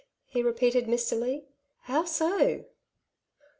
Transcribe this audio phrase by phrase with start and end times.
[0.33, 1.45] ''he repeated mistily.''
[1.87, 2.65] How so